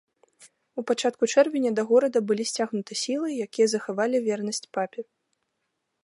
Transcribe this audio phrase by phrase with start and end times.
[0.81, 5.01] У пачатку чэрвеня да горада былі сцягнуты сілы, якія захавалі вернасць папе.